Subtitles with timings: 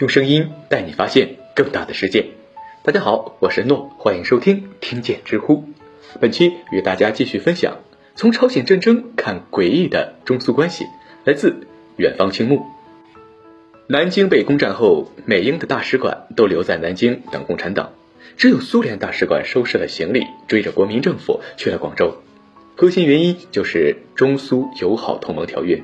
[0.00, 2.28] 用声音带你发现更大的世界。
[2.82, 5.64] 大家好，我是诺，欢迎收听听见知乎。
[6.22, 7.82] 本期与大家继续分享
[8.14, 10.86] 从朝鲜战争看诡异的中苏关系，
[11.24, 11.66] 来自
[11.98, 12.62] 远方青木。
[13.88, 17.92] 南京被攻占后，美英的大使馆都留在南京等共产党，
[18.38, 22.22] 只有苏联大使馆收拾了行李，追着国民政府去了广州。
[22.74, 25.82] 核心原因就是中苏友好同盟条约。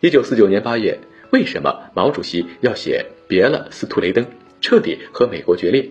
[0.00, 0.98] 一九四九年八月。
[1.30, 4.26] 为什么毛主席要写别了斯图雷登，
[4.60, 5.90] 彻底和美国决裂？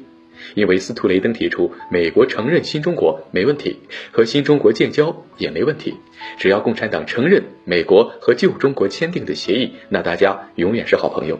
[0.55, 3.77] 因为斯图雷登提出，美国承认新中国没问题，
[4.11, 5.95] 和新中国建交也没问题，
[6.37, 11.39] 只要共产党承认美国和旧中国签订的协议，那大家永远是好朋友。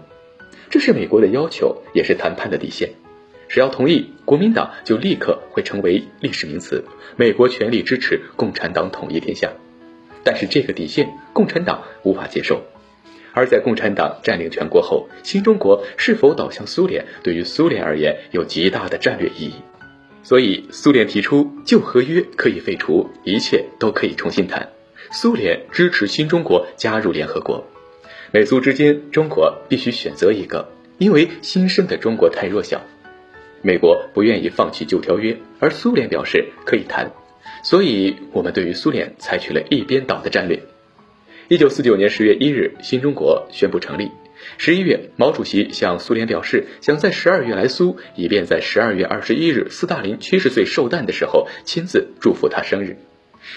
[0.70, 2.92] 这是美国的要求，也是谈判的底线。
[3.48, 6.84] 只要同意，国民党就立刻会成为历史名词。
[7.16, 9.54] 美国全力支持共产党统一天下，
[10.24, 12.62] 但是这个底线，共产党无法接受。
[13.38, 19.54] 而在共产党占领全国后，新中国是否倒向苏联，对于苏联而言有极大的战略意义。
[20.24, 24.70] 所以，苏联提出旧合约可以废除，一切都可以重新谈。
[25.12, 27.64] 苏联支持新中国加入联合国，
[28.32, 32.82] 美苏之间，中国必须选择一个，因为新生的中国太弱小。
[33.62, 37.12] 美国不愿意放弃旧条约，而苏联表示可以谈，
[37.64, 40.60] 所以我们对于苏联采取了一边倒的战略。
[41.50, 44.12] 一九四九年十月一日，新中国宣布成立。
[44.58, 52.98] 十一月，毛主席向苏联表示，想在十二月来苏，以便在十二月二十一日斯大林七十岁寿诞的时候亲自祝福他生日。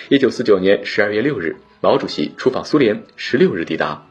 [0.08, 4.06] 一九四九年十二月六日，毛主席出访苏联，十六日抵达。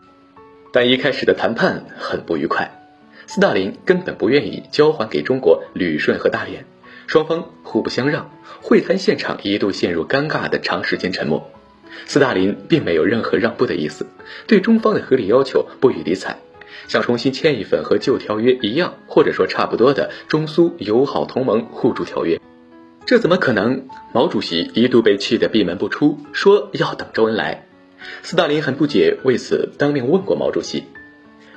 [0.73, 2.81] 但一开始的谈判很不愉快，
[3.27, 6.65] 斯大林根本不愿意交还给中国旅顺和大连，
[7.07, 8.29] 双方互不相让，
[8.61, 11.49] 会谈现场一度陷入尴尬的长时间沉默。
[12.05, 14.07] 斯大林并没有任何让步的意思，
[14.47, 16.37] 对中方的合理要求不予理睬，
[16.87, 22.39] 想重新签一份和旧条约一样或者说差不多的中苏友好同盟互助条约。
[23.05, 23.87] 这怎么可能？
[24.13, 27.65] 毛主席一度被气得闭门不出，说要等周恩来。
[28.21, 30.83] 斯大林很不解，为此当面问过毛主席：“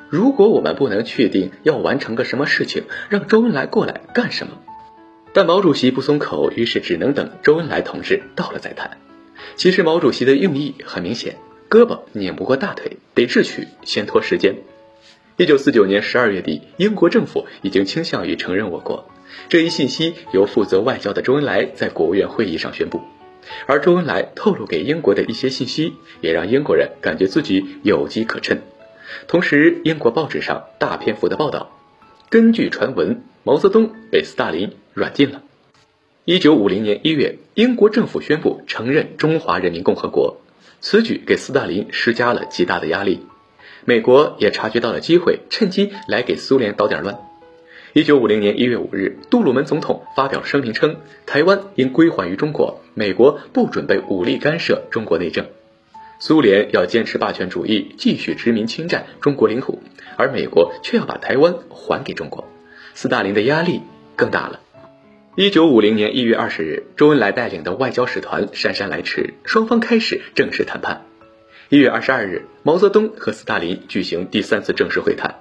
[0.09, 4.54] 如果我们不能确定要完成个什么事情，让周恩来过来干什么？”
[5.34, 8.98] 但毛主席不松口，于是只能等周恩来同志到了再谈。
[9.56, 11.36] 其实毛主席的用意很明显，
[11.69, 14.56] 胳膊拧不过大腿，得智取，先拖时间。
[15.36, 19.08] 一九四九年十二月底，英国政府已经倾向于承认我国，
[19.48, 23.00] 这一信息由负责外交的周恩来在国务院会议上宣布。
[23.66, 28.60] 而周恩来透露给英国的一些信息，也让英国人感觉自己有机可乘。
[29.26, 31.76] 同时，英国报纸上大篇幅的报道，
[32.30, 35.42] 根据传闻，毛泽东被斯大林软禁了。
[36.25, 40.41] 一九五零年一月，英国政府宣布承认中华人民共和国，
[40.81, 43.27] 此举给斯大林施加了极大的压力。
[43.84, 47.19] 美国也察觉到了机会，趁机来给苏联捣点乱。
[47.93, 55.47] 一九五零年一月五日，杜鲁门总统发表声明称，台湾应归还于中国，美国不准备武力干涉中国内政。
[56.21, 59.83] 苏联要坚持霸权主义，继续殖民侵占中国领土，
[60.16, 62.47] 而美国却要把台湾还给中国，
[62.94, 63.81] 斯大林的压力
[64.15, 64.60] 更大了。
[65.34, 71.06] 一九五零年一月二十日，周恩来带领的外交使团姗姗来迟，双方开始正式谈判。
[71.70, 75.37] 一月二十二日，毛泽东和斯大林举行第三次正式会谈。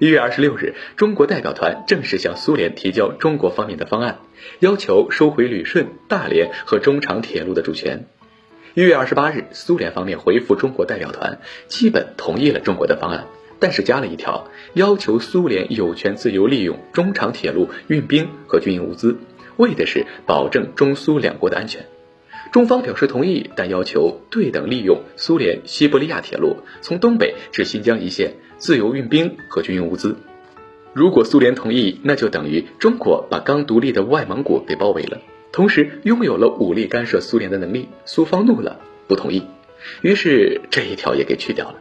[0.00, 4.18] 一月二十六日，中国代表团正式向苏联提交中国方面的方案，
[4.58, 8.06] 要求收回旅顺、大连和中长铁路的主权。
[8.74, 11.38] 一月二十八日，苏联方面回复中国代表团，
[11.68, 13.28] 基本同意了中国的方案。
[13.60, 19.16] 但是加了一条，要求苏联有权自由利用中长铁路运兵和军用物资，
[19.56, 21.86] 为的是保证中苏两国的安全。
[22.52, 30.16] 中方表示同意，但要求对等利用苏联西伯利亚铁路，从东北至新疆一线自由运兵和军用物资。
[30.94, 35.18] 如果苏联同意，那就等于中国把刚独立的外蒙古给包围了，
[35.52, 37.88] 同时拥有了武力干涉苏联的能力。
[38.06, 39.42] 苏方怒了，不同意，
[40.00, 41.74] 于是这一条也给去掉了。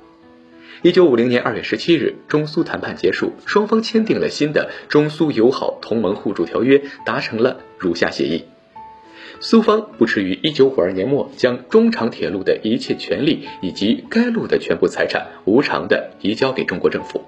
[0.84, 8.46] 一九五零年二月十七日，中苏谈判结束，双方签订了新的中苏友好同盟互助条约，达成了如下协议：
[9.40, 17.22] 苏方不迟于一九五二年末将中长铁路的一切权利以及该路的全部财产无偿的移交给中国政府；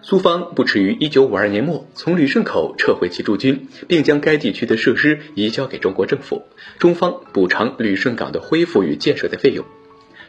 [0.00, 6.44] 苏方不迟于一九五二年末从旅顺口撤回其驻军，并将该地区的设施移交给中国政府，
[6.78, 9.66] 中方补偿旅顺港的恢复与建设的费用。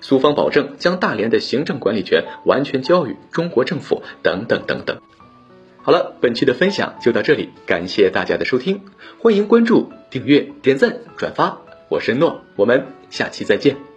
[0.01, 4.97] 苏方保证将大连的行政管理权完全交予中国政府，等等等等。
[5.83, 8.81] 好了，本期的分享就到这里，感谢大家的收听，
[9.19, 13.90] 欢迎关注、订阅、点赞、转发，我是诺，我们下期再见。